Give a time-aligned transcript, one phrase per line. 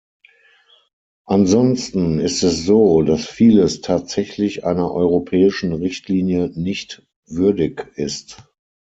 [1.27, 8.37] Ansonsten ist es so, dass vieles tatsächlich einer europäischen Richtlinie nicht würdig ist.